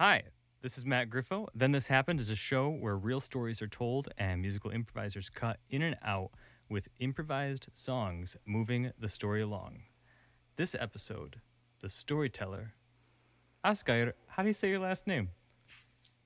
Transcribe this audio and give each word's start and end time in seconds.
Hi, 0.00 0.22
this 0.62 0.78
is 0.78 0.86
Matt 0.86 1.10
Griffo. 1.10 1.48
Then 1.54 1.72
This 1.72 1.88
Happened 1.88 2.20
is 2.20 2.30
a 2.30 2.34
show 2.34 2.70
where 2.70 2.96
real 2.96 3.20
stories 3.20 3.60
are 3.60 3.68
told 3.68 4.08
and 4.16 4.40
musical 4.40 4.70
improvisers 4.70 5.28
cut 5.28 5.58
in 5.68 5.82
and 5.82 5.94
out 6.02 6.30
with 6.70 6.88
improvised 7.00 7.68
songs 7.74 8.34
moving 8.46 8.92
the 8.98 9.10
story 9.10 9.42
along. 9.42 9.82
This 10.56 10.74
episode, 10.74 11.42
The 11.82 11.90
Storyteller. 11.90 12.72
Asgeir, 13.62 14.14
how 14.26 14.42
do 14.42 14.48
you 14.48 14.54
say 14.54 14.70
your 14.70 14.78
last 14.78 15.06
name? 15.06 15.32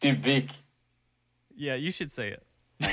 Dybvik. 0.00 0.52
Yeah, 1.52 1.74
you 1.74 1.90
should 1.90 2.12
say 2.12 2.28
it. 2.28 2.46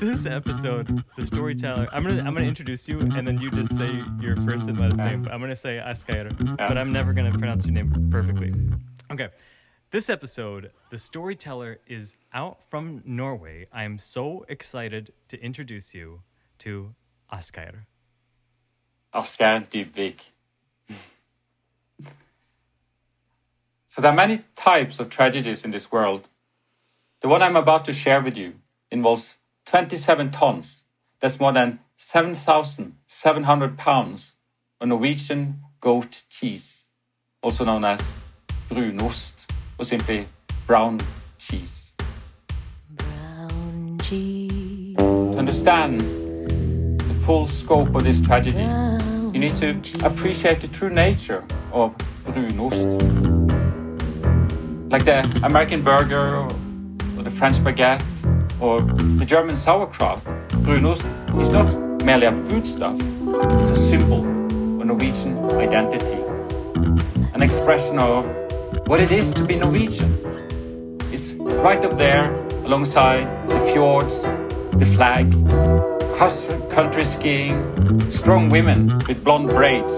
this 0.00 0.24
episode, 0.24 1.04
the 1.18 1.26
storyteller. 1.26 1.88
I'm 1.92 2.04
gonna 2.04 2.22
I'm 2.22 2.32
gonna 2.32 2.46
introduce 2.46 2.88
you, 2.88 3.00
and 3.00 3.28
then 3.28 3.38
you 3.38 3.50
just 3.50 3.76
say 3.76 4.02
your 4.18 4.36
first 4.44 4.66
and 4.66 4.78
last 4.80 4.96
name. 4.96 5.28
I'm 5.30 5.42
gonna 5.42 5.54
say 5.54 5.76
Asgeir, 5.76 6.56
but 6.56 6.78
I'm 6.78 6.90
never 6.90 7.12
gonna 7.12 7.32
pronounce 7.32 7.66
your 7.66 7.74
name 7.74 8.08
perfectly. 8.10 8.54
Okay. 9.12 9.28
This 9.94 10.10
episode, 10.10 10.72
the 10.90 10.98
storyteller 10.98 11.78
is 11.86 12.16
out 12.32 12.58
from 12.68 13.04
Norway. 13.04 13.68
I 13.72 13.84
am 13.84 14.00
so 14.00 14.44
excited 14.48 15.12
to 15.28 15.40
introduce 15.40 15.94
you 15.94 16.22
to 16.58 16.96
Asgeir. 17.32 17.86
Asgeir 19.14 19.68
Dybvik. 19.68 20.18
so 23.86 24.02
there 24.02 24.10
are 24.10 24.16
many 24.16 24.42
types 24.56 24.98
of 24.98 25.10
tragedies 25.10 25.64
in 25.64 25.70
this 25.70 25.92
world. 25.92 26.26
The 27.20 27.28
one 27.28 27.40
I'm 27.40 27.54
about 27.54 27.84
to 27.84 27.92
share 27.92 28.20
with 28.20 28.36
you 28.36 28.54
involves 28.90 29.36
27 29.66 30.32
tons. 30.32 30.82
That's 31.20 31.38
more 31.38 31.52
than 31.52 31.78
7,700 31.94 33.78
pounds 33.78 34.32
of 34.80 34.88
Norwegian 34.88 35.62
goat 35.80 36.24
cheese, 36.28 36.82
also 37.44 37.64
known 37.64 37.84
as 37.84 38.02
brunost, 38.68 39.33
or 39.78 39.84
simply 39.84 40.26
brown 40.66 40.98
cheese. 41.38 41.92
Brown 42.90 43.98
cheese. 44.02 44.96
To 44.96 45.38
understand 45.38 46.00
the 46.00 47.14
full 47.26 47.46
scope 47.46 47.94
of 47.94 48.04
this 48.04 48.20
tragedy, 48.20 48.62
you 49.32 49.40
need 49.40 49.54
to 49.56 49.70
appreciate 50.04 50.60
the 50.60 50.68
true 50.68 50.90
nature 50.90 51.44
of 51.72 51.96
brunost. 52.24 53.00
Like 54.90 55.04
the 55.04 55.22
American 55.42 55.82
burger 55.82 56.36
or, 56.36 56.46
or 57.16 57.22
the 57.22 57.30
French 57.30 57.56
baguette 57.56 58.02
or 58.60 58.82
the 58.82 59.24
German 59.24 59.56
sauerkraut, 59.56 60.22
brunost 60.64 61.04
is 61.40 61.50
not 61.50 61.74
merely 62.04 62.26
a 62.26 62.32
foodstuff, 62.32 62.94
it's 63.60 63.70
a 63.70 63.76
symbol 63.76 64.20
of 64.20 64.86
Norwegian 64.86 65.36
identity, 65.54 66.22
an 67.34 67.42
expression 67.42 67.98
of 67.98 68.43
what 68.86 69.02
it 69.02 69.10
is 69.10 69.32
to 69.32 69.44
be 69.44 69.56
Norwegian. 69.56 70.12
It's 71.10 71.32
right 71.32 71.82
up 71.84 71.98
there 71.98 72.34
alongside 72.64 73.48
the 73.48 73.58
fjords, 73.72 74.22
the 74.72 74.86
flag, 74.96 75.32
country 76.70 77.04
skiing, 77.04 78.00
strong 78.10 78.48
women 78.48 78.98
with 79.08 79.22
blonde 79.24 79.48
braids, 79.50 79.94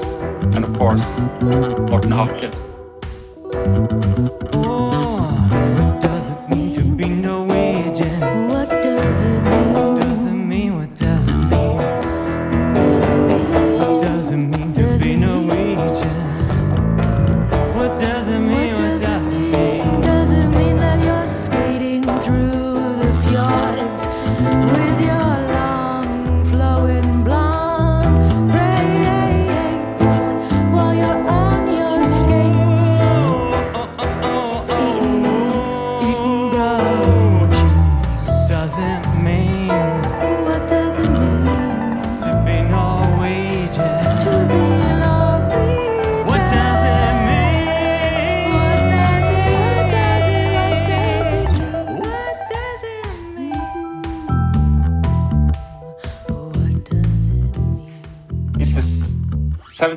and 0.55 0.65
of 0.65 0.77
course, 0.79 1.05
Morten 1.41 2.13
Harket. 2.13 2.55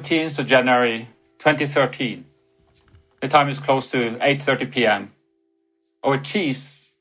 17th 0.10 0.40
of 0.40 0.48
January 0.48 1.08
2013. 1.38 2.26
The 3.22 3.28
time 3.28 3.48
is 3.48 3.60
close 3.60 3.92
to 3.92 4.18
8:30 4.18 4.72
p.m. 4.72 5.12
Our 6.04 6.18
cheese, 6.18 6.94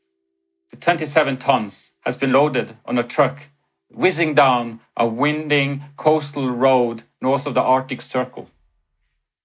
the 0.70 0.76
27 0.76 1.38
tons, 1.38 1.92
has 2.00 2.18
been 2.18 2.32
loaded 2.32 2.76
on 2.84 2.98
a 2.98 3.02
truck, 3.02 3.44
whizzing 3.88 4.34
down 4.34 4.80
a 4.94 5.06
winding 5.06 5.84
coastal 5.96 6.50
road 6.50 7.04
north 7.22 7.46
of 7.46 7.54
the 7.54 7.62
Arctic 7.62 8.02
Circle. 8.02 8.50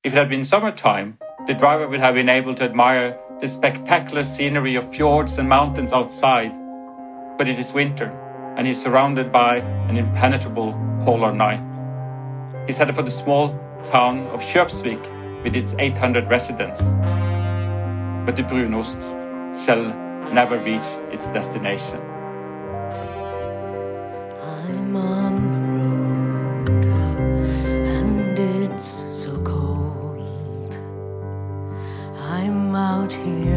If 0.03 0.11
it 0.11 0.17
had 0.17 0.29
been 0.29 0.43
summertime, 0.43 1.17
the 1.47 1.53
driver 1.53 1.87
would 1.87 2.01
have 2.01 2.15
been 2.15 2.27
able 2.27 2.55
to 2.55 2.65
admire 2.65 3.17
the 3.39 3.47
spectacular 3.47 4.23
scenery 4.23 4.75
of 4.75 4.93
fjords 4.93 5.37
and 5.37 5.47
mountains 5.47 5.93
outside. 5.93 6.51
But 7.37 7.47
it 7.47 7.57
is 7.57 7.71
winter, 7.71 8.09
and 8.57 8.67
he's 8.67 8.83
surrounded 8.83 9.31
by 9.31 9.59
an 9.87 9.95
impenetrable 9.95 10.73
polar 11.05 11.31
night. 11.31 11.82
He's 12.65 12.77
headed 12.77 12.95
for 12.95 13.01
the 13.01 13.11
small 13.11 13.49
town 13.83 14.27
of 14.27 14.39
Kjøpsvik 14.41 15.43
with 15.43 15.53
its 15.53 15.75
800 15.77 16.29
residents. 16.29 16.81
But 18.25 18.37
the 18.37 18.43
brunost 18.43 19.01
shall 19.65 19.83
never 20.31 20.57
reach 20.57 20.85
its 21.11 21.27
destination. 21.27 21.99
I'm 24.39 24.95
on 24.95 25.51
the 25.51 25.59
road 26.69 26.85
and 27.85 28.39
it's 28.39 28.85
so 28.85 29.37
cold. 29.41 30.77
I'm 32.17 32.73
out 32.73 33.11
here 33.11 33.52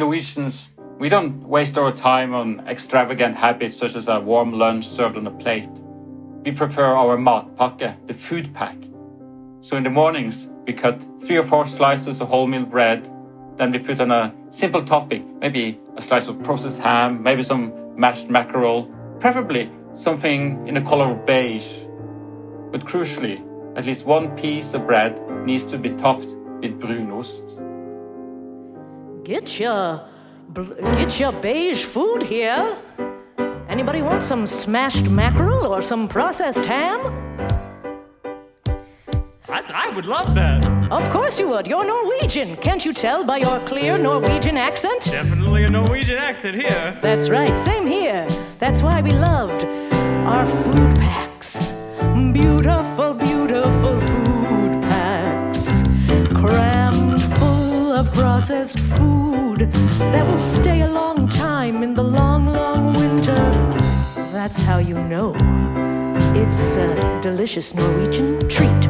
Norwegians, 0.00 0.70
we 0.98 1.10
don't 1.10 1.46
waste 1.46 1.76
our 1.76 1.92
time 1.92 2.34
on 2.34 2.66
extravagant 2.66 3.36
habits 3.36 3.76
such 3.76 3.94
as 3.94 4.08
a 4.08 4.18
warm 4.18 4.52
lunch 4.52 4.88
served 4.88 5.18
on 5.18 5.26
a 5.26 5.30
plate. 5.30 5.68
We 6.42 6.52
prefer 6.52 6.86
our 6.86 7.18
matpakke, 7.18 8.06
the 8.06 8.14
food 8.14 8.52
pack. 8.54 8.76
So 9.60 9.76
in 9.76 9.82
the 9.82 9.90
mornings, 9.90 10.48
we 10.66 10.72
cut 10.72 11.04
three 11.20 11.36
or 11.36 11.42
four 11.42 11.66
slices 11.66 12.22
of 12.22 12.28
wholemeal 12.28 12.70
bread. 12.70 13.04
Then 13.56 13.72
we 13.72 13.78
put 13.78 14.00
on 14.00 14.10
a 14.10 14.34
simple 14.48 14.82
topping, 14.82 15.38
maybe 15.38 15.78
a 15.98 16.00
slice 16.00 16.28
of 16.28 16.42
processed 16.42 16.78
ham, 16.78 17.22
maybe 17.22 17.42
some 17.42 17.94
mashed 17.94 18.30
mackerel, 18.30 18.90
preferably 19.20 19.70
something 19.92 20.66
in 20.66 20.72
the 20.72 20.80
color 20.80 21.10
of 21.10 21.26
beige. 21.26 21.84
But 22.72 22.86
crucially, 22.86 23.38
at 23.76 23.84
least 23.84 24.06
one 24.06 24.34
piece 24.34 24.72
of 24.72 24.86
bread 24.86 25.20
needs 25.44 25.64
to 25.64 25.76
be 25.76 25.90
topped 25.90 26.24
with 26.62 26.80
brunost. 26.80 27.69
Get 29.24 29.60
your, 29.60 30.02
bl- 30.48 30.74
get 30.94 31.20
your 31.20 31.32
beige 31.32 31.84
food 31.84 32.22
here. 32.22 32.76
Anybody 33.68 34.02
want 34.02 34.22
some 34.22 34.46
smashed 34.46 35.08
mackerel 35.08 35.66
or 35.66 35.82
some 35.82 36.08
processed 36.08 36.64
ham? 36.64 37.00
I, 39.48 39.62
I 39.88 39.90
would 39.94 40.06
love 40.06 40.34
that. 40.34 40.64
Of 40.90 41.08
course 41.10 41.38
you 41.38 41.48
would. 41.50 41.66
You're 41.66 41.84
Norwegian. 41.84 42.56
Can't 42.56 42.84
you 42.84 42.92
tell 42.92 43.24
by 43.24 43.38
your 43.38 43.60
clear 43.60 43.98
Norwegian 43.98 44.56
accent? 44.56 45.04
Definitely 45.04 45.64
a 45.64 45.70
Norwegian 45.70 46.18
accent 46.18 46.56
here. 46.56 46.98
That's 47.02 47.28
right, 47.28 47.58
same 47.58 47.86
here. 47.86 48.26
That's 48.58 48.82
why 48.82 49.00
we 49.02 49.10
loved 49.10 49.64
our 49.64 50.46
food 50.64 50.89
processed 58.50 58.80
food 58.98 59.60
that 60.12 60.26
will 60.26 60.38
stay 60.38 60.80
a 60.80 60.88
long 60.88 61.28
time 61.28 61.84
in 61.84 61.94
the 61.94 62.02
long, 62.02 62.46
long 62.46 62.92
winter. 62.94 63.42
That's 64.32 64.60
how 64.62 64.78
you 64.78 64.98
know 64.98 65.36
it's 66.34 66.76
a 66.76 67.20
delicious 67.22 67.72
Norwegian 67.74 68.40
treat. 68.48 68.82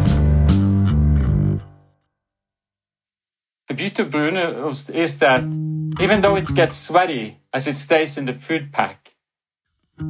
The 3.69 3.75
beauty 3.75 4.03
of 4.03 4.09
brunost 4.09 4.89
is 4.89 5.19
that 5.19 5.43
even 6.01 6.23
though 6.23 6.37
it 6.37 6.55
gets 6.55 6.77
sweaty 6.77 7.37
as 7.53 7.67
it 7.67 7.77
stays 7.77 8.17
in 8.17 8.25
the 8.25 8.33
food 8.33 8.73
pack, 8.73 9.15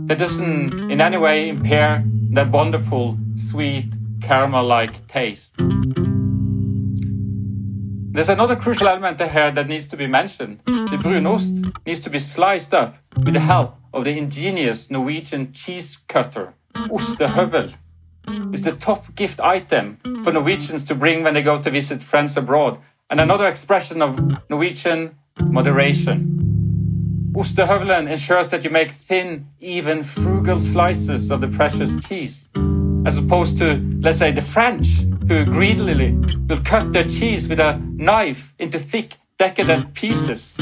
that 0.06 0.18
doesn't 0.18 0.92
in 0.92 1.00
any 1.00 1.16
way 1.16 1.48
impair 1.48 2.04
that 2.34 2.52
wonderful, 2.52 3.18
sweet, 3.50 3.92
caramel 4.22 4.64
like 4.64 5.08
taste. 5.08 5.54
There's 8.12 8.28
another 8.28 8.56
crucial 8.56 8.88
element 8.88 9.20
here 9.20 9.52
that 9.52 9.68
needs 9.68 9.86
to 9.86 9.96
be 9.96 10.08
mentioned. 10.08 10.60
The 10.66 10.98
brunost 11.00 11.72
needs 11.86 12.00
to 12.00 12.10
be 12.10 12.18
sliced 12.18 12.74
up 12.74 12.96
with 13.16 13.34
the 13.34 13.40
help 13.40 13.76
of 13.94 14.02
the 14.02 14.18
ingenious 14.18 14.90
Norwegian 14.90 15.52
cheese 15.52 15.96
cutter, 16.08 16.52
ostehøvel. 16.74 17.72
It's 18.52 18.62
the 18.62 18.72
top 18.72 19.14
gift 19.14 19.40
item 19.40 19.98
for 20.24 20.32
Norwegians 20.32 20.82
to 20.84 20.96
bring 20.96 21.22
when 21.22 21.34
they 21.34 21.42
go 21.42 21.62
to 21.62 21.70
visit 21.70 22.02
friends 22.02 22.36
abroad, 22.36 22.78
and 23.10 23.20
another 23.20 23.46
expression 23.46 24.02
of 24.02 24.18
Norwegian 24.48 25.14
moderation. 25.40 26.36
Ostehøvelen 27.36 28.08
ensures 28.08 28.48
that 28.48 28.64
you 28.64 28.70
make 28.70 28.90
thin, 28.90 29.46
even, 29.60 30.02
frugal 30.02 30.58
slices 30.58 31.30
of 31.30 31.40
the 31.40 31.48
precious 31.48 31.96
cheese, 32.08 32.48
as 33.06 33.16
opposed 33.16 33.56
to, 33.58 33.80
let's 34.00 34.18
say, 34.18 34.32
the 34.32 34.42
French, 34.42 35.06
who 35.30 35.44
greedily 35.44 36.10
will 36.48 36.60
cut 36.64 36.92
their 36.92 37.06
cheese 37.06 37.46
with 37.46 37.60
a 37.60 37.80
knife 37.94 38.52
into 38.58 38.80
thick, 38.80 39.16
decadent 39.38 39.94
pieces. 39.94 40.58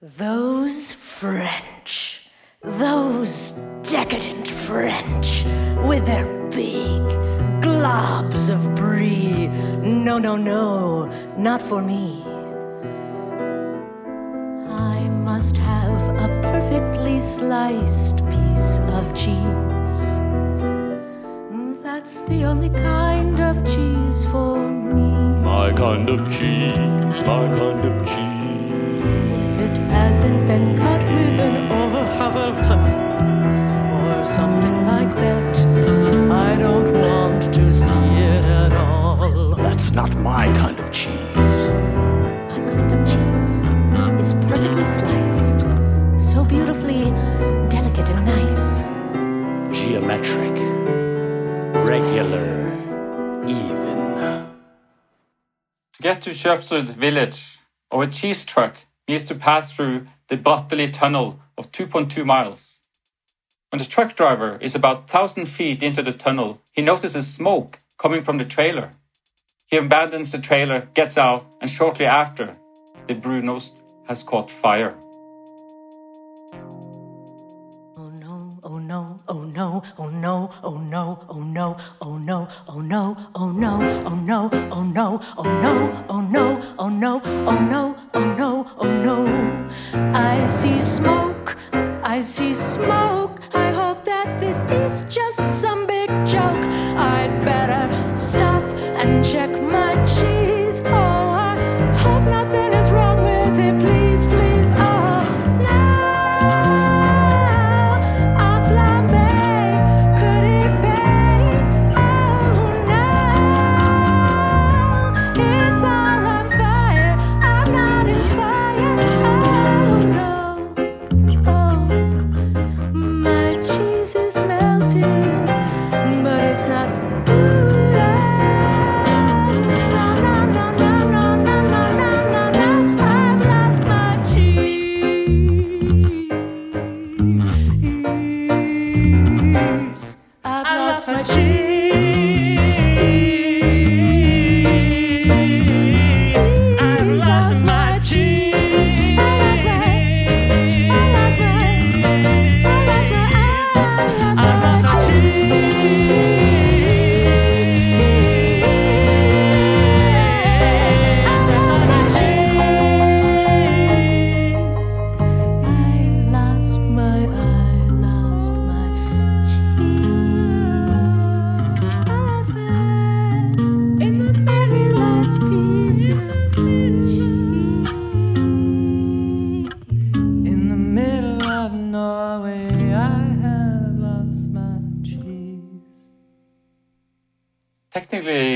Those 0.00 0.90
French, 0.90 2.26
those 2.60 3.52
decadent 3.84 4.48
French, 4.48 5.44
with 5.86 6.04
their 6.04 6.26
big 6.50 7.02
globs 7.62 8.50
of 8.52 8.74
brie. 8.74 9.46
No, 9.78 10.18
no, 10.18 10.34
no, 10.34 11.06
not 11.38 11.62
for 11.62 11.80
me. 11.80 12.20
I 14.68 15.08
must 15.08 15.56
have 15.56 16.16
a 16.16 16.26
perfectly 16.42 17.20
sliced 17.20 18.16
piece 18.28 18.78
of 18.90 19.14
cheese. 19.14 19.71
That's 22.02 22.20
the 22.22 22.42
only 22.42 22.68
kind 22.68 23.38
of 23.38 23.64
cheese 23.64 24.24
for 24.26 24.58
me. 24.58 25.40
My 25.44 25.72
kind 25.72 26.10
of 26.10 26.28
cheese, 26.32 27.22
my 27.22 27.46
kind 27.46 27.84
of 27.90 28.08
cheese. 28.08 29.04
If 29.38 29.70
it 29.70 29.76
hasn't 29.86 30.48
been 30.48 30.76
cut 30.76 31.00
with 31.04 31.38
an 31.38 31.68
overhavelton 31.70 32.82
or 33.94 34.24
something 34.24 34.84
like 34.84 35.14
that, 35.14 35.56
I 36.32 36.56
don't 36.56 36.92
want 36.92 37.54
to 37.54 37.72
see 37.72 38.08
it 38.18 38.46
at 38.46 38.72
all. 38.72 39.54
That's 39.54 39.92
not 39.92 40.16
my 40.16 40.46
kind 40.58 40.80
of 40.80 40.90
cheese. 40.90 41.61
Get 56.12 56.20
to 56.20 56.30
Kjøpsrud 56.30 56.88
village, 56.96 57.58
our 57.90 58.04
cheese 58.04 58.44
truck 58.44 58.74
needs 59.08 59.24
to 59.24 59.34
pass 59.34 59.72
through 59.72 60.04
the 60.28 60.36
Bratteli 60.36 60.92
tunnel 60.92 61.40
of 61.56 61.72
2.2 61.72 62.26
miles. 62.26 62.78
When 63.70 63.78
the 63.78 63.88
truck 63.88 64.14
driver 64.14 64.58
is 64.60 64.74
about 64.74 65.10
1,000 65.10 65.46
feet 65.46 65.82
into 65.82 66.02
the 66.02 66.12
tunnel, 66.12 66.58
he 66.74 66.82
notices 66.82 67.32
smoke 67.32 67.78
coming 67.96 68.22
from 68.22 68.36
the 68.36 68.44
trailer. 68.44 68.90
He 69.68 69.78
abandons 69.78 70.32
the 70.32 70.38
trailer, 70.38 70.86
gets 70.92 71.16
out, 71.16 71.46
and 71.62 71.70
shortly 71.70 72.04
after, 72.04 72.52
the 73.06 73.14
brunost 73.14 73.74
has 74.06 74.22
caught 74.22 74.50
fire. 74.50 74.94
Oh 78.72 78.78
no, 78.78 79.16
oh 79.28 79.44
no, 79.44 79.82
oh 79.98 80.08
no, 80.08 80.50
oh 80.64 80.78
no, 80.78 81.20
oh 81.28 81.40
no, 81.40 81.76
oh 82.00 82.16
no, 82.16 82.48
oh 82.68 82.78
no, 82.80 83.16
oh 83.34 83.50
no, 83.50 83.82
oh 84.00 84.14
no, 84.14 84.48
oh 84.72 84.82
no, 84.82 85.20
oh 85.36 85.42
no, 85.44 86.04
oh 86.08 86.20
no, 86.22 86.60
oh 86.78 86.88
no, 86.88 87.20
oh 87.46 87.58
no, 87.58 87.96
oh 88.14 88.24
no, 88.38 88.66
oh 88.78 88.90
no. 89.04 89.70
I 90.14 90.48
see 90.48 90.80
smoke, 90.80 91.56
I 92.02 92.22
see 92.22 92.54
smoke. 92.54 93.40
I 93.54 93.70
hope 93.72 94.04
that 94.06 94.40
this 94.40 94.62
is 94.64 95.02
just 95.14 95.38
some 95.60 95.86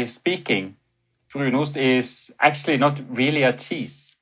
speaking, 0.07 0.77
brunost 1.31 1.77
is 1.77 2.33
actually 2.41 2.79
not 2.79 2.99
really 3.11 3.43
a 3.43 3.53
cheese. 3.53 4.15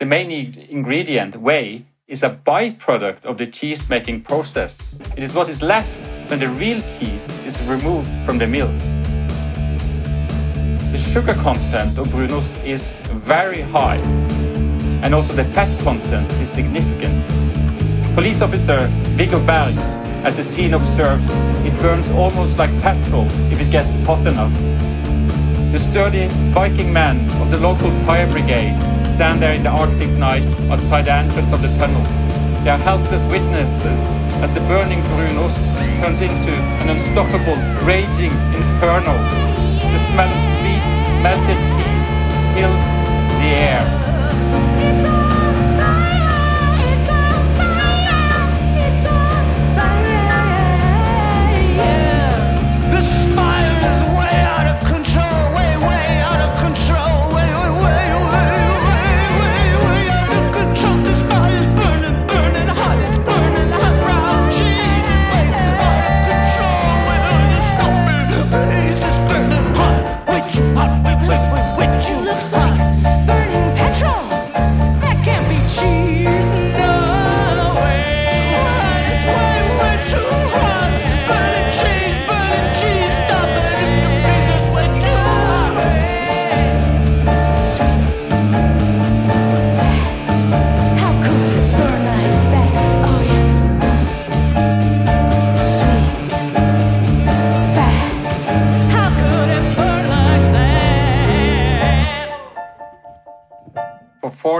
The 0.00 0.06
main 0.06 0.30
ingredient, 0.30 1.36
whey, 1.36 1.84
is 2.08 2.22
a 2.22 2.30
byproduct 2.30 3.22
of 3.26 3.36
the 3.36 3.46
cheese 3.46 3.90
making 3.90 4.22
process. 4.22 4.78
It 5.14 5.22
is 5.22 5.34
what 5.34 5.50
is 5.50 5.60
left 5.60 5.90
when 6.30 6.38
the 6.38 6.48
real 6.48 6.80
cheese 6.96 7.22
is 7.44 7.60
removed 7.68 8.08
from 8.24 8.38
the 8.38 8.46
milk. 8.46 8.72
The 10.90 10.98
sugar 11.12 11.34
content 11.34 11.98
of 11.98 12.08
brunost 12.08 12.64
is 12.64 12.88
very 13.28 13.60
high, 13.60 13.98
and 15.02 15.14
also 15.14 15.34
the 15.34 15.44
fat 15.52 15.68
content 15.84 16.32
is 16.40 16.48
significant. 16.48 17.22
Police 18.14 18.40
officer 18.40 18.88
Viggo 19.18 19.38
Berg 19.44 20.01
at 20.24 20.34
the 20.34 20.44
scene 20.44 20.74
observes 20.74 21.26
it 21.66 21.76
burns 21.80 22.08
almost 22.10 22.56
like 22.56 22.70
petrol 22.80 23.26
if 23.50 23.60
it 23.60 23.70
gets 23.70 23.90
hot 24.06 24.24
enough. 24.26 24.52
The 25.72 25.78
sturdy 25.78 26.28
Viking 26.54 26.92
men 26.92 27.30
of 27.42 27.50
the 27.50 27.58
local 27.58 27.90
fire 28.04 28.28
brigade 28.28 28.78
stand 29.14 29.42
there 29.42 29.54
in 29.54 29.62
the 29.62 29.70
Arctic 29.70 30.10
night 30.10 30.42
outside 30.70 31.06
the 31.06 31.12
entrance 31.12 31.52
of 31.52 31.60
the 31.60 31.68
tunnel. 31.78 32.02
They 32.62 32.70
are 32.70 32.78
helpless 32.78 33.24
witnesses 33.32 34.00
as 34.42 34.52
the 34.54 34.60
burning 34.60 35.02
brunost 35.02 35.58
turns 36.00 36.20
into 36.20 36.52
an 36.82 36.90
unstoppable, 36.90 37.56
raging 37.86 38.32
inferno. 38.54 39.14
The 39.92 39.98
smell 40.10 40.30
of 40.30 40.42
sweet, 40.58 40.84
melted 41.22 41.58
cheese 41.74 42.04
fills 42.54 42.82
the 43.42 43.50
air. 43.58 44.21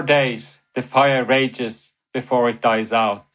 Days, 0.02 0.58
the 0.74 0.82
fire 0.82 1.24
rages 1.24 1.92
before 2.12 2.48
it 2.48 2.60
dies 2.60 2.92
out. 2.92 3.26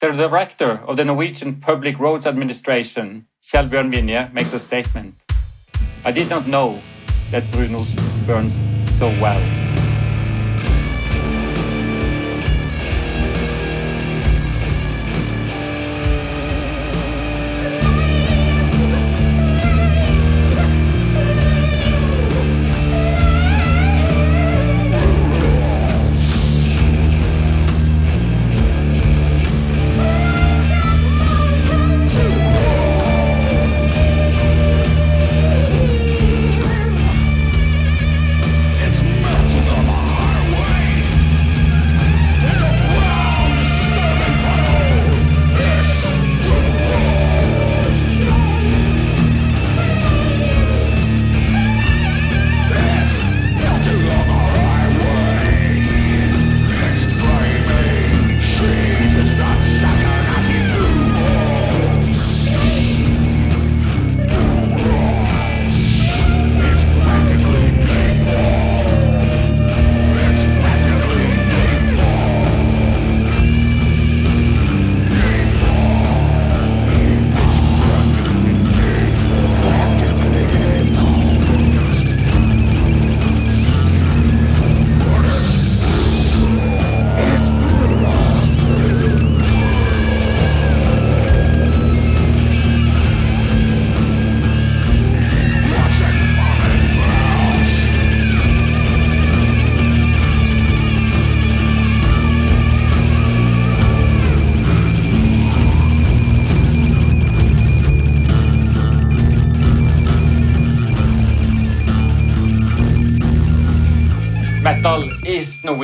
The 0.00 0.12
director 0.12 0.80
of 0.86 0.96
the 0.96 1.04
Norwegian 1.04 1.56
Public 1.56 1.98
Roads 1.98 2.26
Administration, 2.26 3.26
Kjell 3.42 3.68
Bjørn 3.68 3.92
Vinje, 3.92 4.32
makes 4.32 4.52
a 4.52 4.58
statement. 4.58 5.14
I 6.04 6.12
did 6.12 6.30
not 6.30 6.46
know 6.46 6.80
that 7.30 7.44
brunost 7.50 7.98
burns 8.26 8.54
so 8.98 9.08
well. 9.20 9.67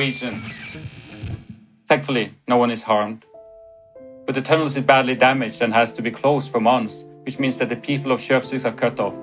Norwegian. 0.05 0.43
Thankfully, 1.87 2.35
no 2.47 2.57
one 2.57 2.69
is 2.69 2.83
harmed. 2.83 3.25
But 4.27 4.35
the 4.35 4.41
tunnel 4.41 4.67
is 4.67 4.77
badly 4.77 5.15
damaged 5.15 5.63
and 5.63 5.73
has 5.73 5.91
to 5.93 6.03
be 6.03 6.11
closed 6.11 6.51
for 6.51 6.59
months, 6.59 7.03
which 7.23 7.39
means 7.39 7.57
that 7.57 7.69
the 7.69 7.75
people 7.75 8.11
of 8.11 8.19
Kjøpsvik 8.19 8.65
are 8.65 8.71
cut 8.71 8.99
off. 8.99 9.15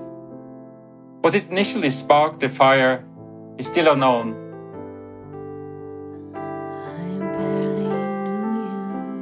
What 1.21 1.35
initially 1.35 1.89
sparked 1.89 2.41
the 2.41 2.49
fire 2.49 3.05
is 3.57 3.67
still 3.67 3.93
unknown. 3.93 4.35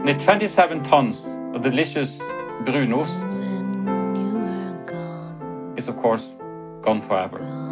The 0.05 0.15
27 0.15 0.83
tons 0.83 1.27
of 1.53 1.61
delicious 1.61 2.19
brunost 2.65 3.27
is, 5.77 5.87
of 5.87 5.95
course, 5.97 6.31
gone 6.81 7.01
forever. 7.01 7.70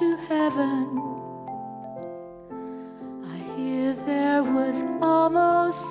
To 0.00 0.16
heaven. 0.28 0.86
I 3.34 3.36
hear 3.54 3.92
there 4.06 4.42
was 4.42 4.82
almost 5.02 5.84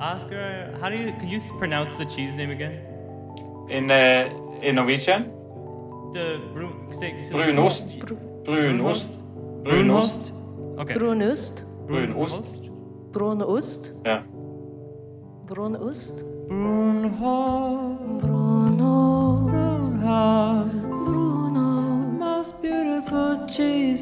Oscar, 0.02 0.76
how 0.82 0.90
do 0.90 0.96
you? 0.98 1.12
Can 1.20 1.28
you 1.28 1.40
pronounce 1.60 1.94
the 1.98 2.06
cheese 2.06 2.36
name 2.36 2.50
again? 2.50 2.82
In, 3.70 3.92
uh, 3.92 4.28
in 4.64 4.74
Norwegian, 4.76 5.26
The 6.14 6.40
brun, 6.56 6.74
say, 6.94 7.12
say 7.24 7.30
Brunost. 7.36 8.00
Brunost. 8.00 8.46
Brunost. 8.46 9.18
Brunost. 9.64 10.32
Okay. 10.80 10.96
Brunost. 10.96 11.66
Brunost. 11.88 12.44
Brunost. 13.12 13.92
Ja. 14.06 14.24
Brunost. 15.46 16.24
Brunhals. 16.48 18.00
Bruno. 18.22 19.40
Brunhals. 19.44 20.72
Bruno. 21.06 21.82
Most 22.20 22.62
beautiful 22.62 23.46
cheese 23.48 24.02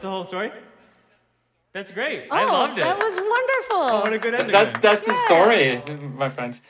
That's 0.00 0.06
the 0.08 0.12
whole 0.12 0.24
story? 0.24 0.50
That's 1.74 1.92
great. 1.92 2.24
I 2.30 2.44
Oh, 2.44 2.46
loved 2.46 2.78
it. 2.78 2.84
That 2.84 2.96
was 2.96 3.16
wonderful. 3.16 3.98
oh, 3.98 4.00
what 4.00 4.14
a 4.14 4.18
good 4.18 4.32
ending. 4.32 4.50
That's 4.50 4.72
man. 4.72 4.80
that's 4.80 5.02
the 5.02 5.14
story, 5.26 5.82
my 6.16 6.30
friends. 6.30 6.62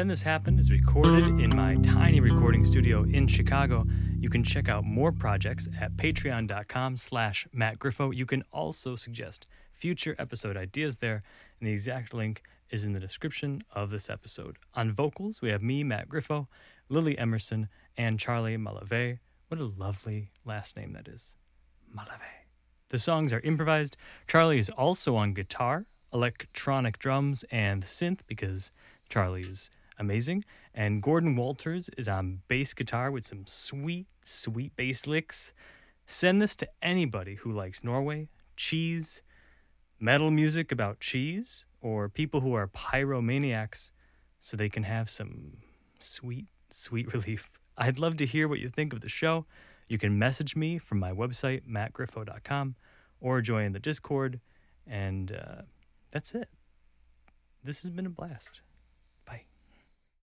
Then 0.00 0.08
This 0.08 0.22
Happened 0.22 0.58
is 0.58 0.70
recorded 0.70 1.26
in 1.40 1.54
my 1.54 1.74
tiny 1.82 2.20
recording 2.20 2.64
studio 2.64 3.02
in 3.02 3.26
Chicago. 3.26 3.86
You 4.18 4.30
can 4.30 4.42
check 4.42 4.66
out 4.66 4.82
more 4.82 5.12
projects 5.12 5.68
at 5.78 5.94
patreon.com 5.98 6.96
slash 6.96 7.46
Matt 7.52 7.78
Griffo. 7.78 8.10
You 8.16 8.24
can 8.24 8.42
also 8.50 8.96
suggest 8.96 9.46
future 9.74 10.16
episode 10.18 10.56
ideas 10.56 11.00
there, 11.00 11.22
and 11.60 11.68
the 11.68 11.72
exact 11.72 12.14
link 12.14 12.40
is 12.70 12.86
in 12.86 12.94
the 12.94 12.98
description 12.98 13.62
of 13.72 13.90
this 13.90 14.08
episode. 14.08 14.56
On 14.72 14.90
vocals, 14.90 15.42
we 15.42 15.50
have 15.50 15.62
me, 15.62 15.84
Matt 15.84 16.08
Griffo, 16.08 16.46
Lily 16.88 17.18
Emerson, 17.18 17.68
and 17.94 18.18
Charlie 18.18 18.56
Malave. 18.56 19.18
What 19.48 19.60
a 19.60 19.66
lovely 19.66 20.30
last 20.46 20.78
name 20.78 20.94
that 20.94 21.08
is. 21.08 21.34
Malave. 21.94 22.46
The 22.88 22.98
songs 22.98 23.34
are 23.34 23.40
improvised. 23.40 23.98
Charlie 24.26 24.60
is 24.60 24.70
also 24.70 25.14
on 25.16 25.34
guitar, 25.34 25.84
electronic 26.10 26.98
drums, 26.98 27.44
and 27.50 27.84
synth 27.84 28.20
because 28.26 28.70
Charlie 29.10 29.42
is 29.42 29.68
amazing. 30.00 30.44
And 30.74 31.02
Gordon 31.02 31.36
Walters 31.36 31.90
is 31.96 32.08
on 32.08 32.40
bass 32.48 32.74
guitar 32.74 33.10
with 33.10 33.24
some 33.24 33.46
sweet, 33.46 34.06
sweet 34.24 34.74
bass 34.74 35.06
licks. 35.06 35.52
Send 36.06 36.42
this 36.42 36.56
to 36.56 36.68
anybody 36.82 37.36
who 37.36 37.52
likes 37.52 37.84
Norway, 37.84 38.28
cheese, 38.56 39.22
metal 40.00 40.30
music 40.30 40.72
about 40.72 40.98
cheese, 40.98 41.66
or 41.80 42.08
people 42.08 42.40
who 42.40 42.54
are 42.54 42.66
pyromaniacs 42.66 43.92
so 44.40 44.56
they 44.56 44.68
can 44.68 44.82
have 44.82 45.08
some 45.08 45.58
sweet, 46.00 46.46
sweet 46.70 47.12
relief. 47.14 47.50
I'd 47.78 47.98
love 47.98 48.16
to 48.16 48.26
hear 48.26 48.48
what 48.48 48.58
you 48.58 48.68
think 48.68 48.92
of 48.92 49.00
the 49.02 49.08
show. 49.08 49.46
You 49.88 49.98
can 49.98 50.18
message 50.18 50.56
me 50.56 50.78
from 50.78 50.98
my 50.98 51.12
website, 51.12 51.62
mattgriffo.com, 51.68 52.76
or 53.20 53.40
join 53.40 53.72
the 53.72 53.78
Discord. 53.78 54.40
And 54.86 55.32
uh, 55.32 55.62
that's 56.10 56.34
it. 56.34 56.48
This 57.62 57.82
has 57.82 57.90
been 57.90 58.06
a 58.06 58.10
blast. 58.10 58.62